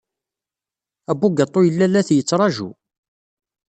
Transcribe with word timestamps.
Abugaṭu 1.11 1.59
yella 1.63 1.85
la 1.87 2.07
t-yettṛaju. 2.07 2.69